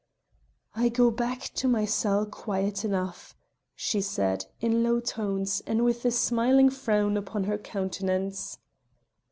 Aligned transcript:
"I 0.75 0.89
go 0.89 1.11
back 1.11 1.41
to 1.53 1.67
my 1.67 1.85
cell 1.85 2.25
quiet 2.25 2.83
enough," 2.83 3.35
she 3.75 4.01
said, 4.01 4.47
in 4.59 4.81
low 4.83 4.99
tones, 4.99 5.61
and 5.67 5.85
with 5.85 6.03
a 6.05 6.09
smiling 6.11 6.71
frown 6.71 7.17
upon 7.17 7.43
her 7.43 7.59
countenance. 7.59 8.57